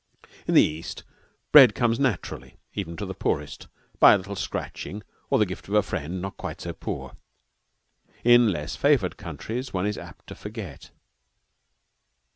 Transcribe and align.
In 0.47 0.55
the 0.55 0.63
East 0.63 1.03
bread 1.51 1.75
comes 1.75 1.99
naturally, 1.99 2.57
even 2.73 2.97
to 2.97 3.05
the 3.05 3.13
poorest, 3.13 3.67
by 3.99 4.13
a 4.15 4.17
little 4.17 4.35
scratching 4.35 5.03
or 5.29 5.37
the 5.37 5.45
gift 5.45 5.67
of 5.67 5.75
a 5.75 5.83
friend 5.83 6.19
not 6.19 6.37
quite 6.37 6.59
so 6.59 6.73
poor. 6.73 7.15
In 8.23 8.51
less 8.51 8.75
favored 8.75 9.15
countries 9.15 9.73
one 9.73 9.85
is 9.85 9.99
apt 9.99 10.25
to 10.25 10.33
forget. 10.33 10.89